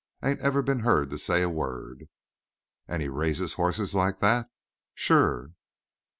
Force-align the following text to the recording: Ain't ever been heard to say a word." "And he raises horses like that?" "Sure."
Ain't 0.23 0.39
ever 0.39 0.63
been 0.63 0.79
heard 0.79 1.11
to 1.11 1.19
say 1.19 1.43
a 1.43 1.47
word." 1.47 2.09
"And 2.87 3.03
he 3.03 3.07
raises 3.07 3.53
horses 3.53 3.93
like 3.93 4.19
that?" 4.21 4.49
"Sure." 4.95 5.51